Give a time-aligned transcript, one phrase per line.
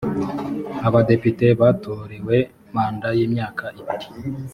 [0.87, 2.37] aba depite batorewe
[2.73, 4.07] manda y’imyaka ibiri